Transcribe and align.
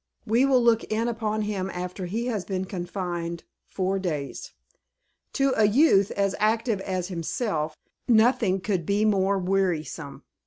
We 0.25 0.47
will 0.47 0.63
look 0.63 0.83
in 0.85 1.07
upon 1.07 1.43
him 1.43 1.69
after 1.69 2.07
he 2.07 2.25
has 2.25 2.43
been 2.43 2.65
confined 2.65 3.43
four 3.67 3.99
days. 3.99 4.51
To 5.33 5.53
a 5.55 5.65
youth 5.67 6.09
as 6.17 6.33
active 6.39 6.79
as 6.81 7.09
himself, 7.09 7.77
nothing 8.07 8.61
could 8.61 8.83
be 8.83 9.05
more 9.05 9.37
wearisome. 9.37 10.23